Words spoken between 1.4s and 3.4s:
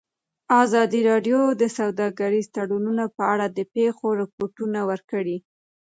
د سوداګریز تړونونه په